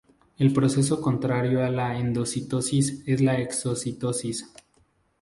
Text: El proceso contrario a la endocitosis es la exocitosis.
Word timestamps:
El 0.39 0.51
proceso 0.51 0.99
contrario 0.99 1.63
a 1.63 1.69
la 1.69 1.99
endocitosis 1.99 3.03
es 3.05 3.21
la 3.21 3.37
exocitosis. 3.39 4.51